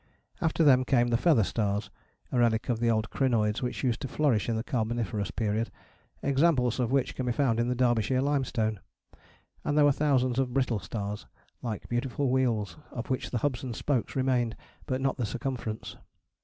After 0.41 0.63
them 0.63 0.83
came 0.83 1.09
the 1.09 1.15
feather 1.15 1.43
stars, 1.43 1.91
a 2.31 2.39
relic 2.39 2.69
of 2.69 2.79
the 2.79 2.89
old 2.89 3.11
crinoids 3.11 3.61
which 3.61 3.83
used 3.83 4.01
to 4.01 4.07
flourish 4.07 4.49
in 4.49 4.55
the 4.55 4.63
carboniferous 4.63 5.29
period, 5.29 5.69
examples 6.23 6.79
of 6.79 6.91
which 6.91 7.13
can 7.13 7.27
be 7.27 7.31
found 7.31 7.59
in 7.59 7.67
the 7.67 7.75
Derbyshire 7.75 8.19
limestone; 8.19 8.79
and 9.63 9.77
there 9.77 9.85
were 9.85 9.91
thousands 9.91 10.39
of 10.39 10.55
brittle 10.55 10.79
stars, 10.79 11.27
like 11.61 11.87
beautiful 11.87 12.31
wheels 12.31 12.77
of 12.89 13.11
which 13.11 13.29
the 13.29 13.37
hubs 13.45 13.61
and 13.63 13.75
spokes 13.75 14.15
remained, 14.15 14.55
but 14.87 15.01
not 15.01 15.17
the 15.17 15.25
circumference. 15.27 15.97